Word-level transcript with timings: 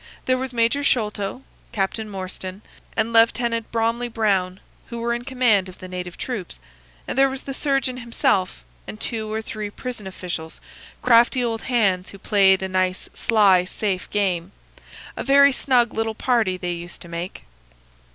There 0.25 0.39
was 0.39 0.51
Major 0.51 0.83
Sholto, 0.83 1.43
Captain 1.71 2.09
Morstan, 2.09 2.63
and 2.97 3.13
Lieutenant 3.13 3.71
Bromley 3.71 4.07
Brown, 4.07 4.59
who 4.87 4.97
were 4.99 5.13
in 5.13 5.25
command 5.25 5.69
of 5.69 5.77
the 5.77 5.87
native 5.87 6.17
troops, 6.17 6.59
and 7.07 7.15
there 7.15 7.29
was 7.29 7.43
the 7.43 7.53
surgeon 7.53 7.97
himself, 7.97 8.63
and 8.87 8.99
two 8.99 9.31
or 9.31 9.43
three 9.43 9.69
prison 9.69 10.07
officials, 10.07 10.59
crafty 11.03 11.43
old 11.43 11.61
hands 11.61 12.09
who 12.09 12.17
played 12.17 12.63
a 12.63 12.67
nice 12.67 13.09
sly 13.13 13.63
safe 13.63 14.09
game. 14.09 14.53
A 15.15 15.23
very 15.23 15.51
snug 15.51 15.93
little 15.93 16.15
party 16.15 16.57
they 16.57 16.73
used 16.73 16.99
to 17.01 17.07
make. 17.07 17.43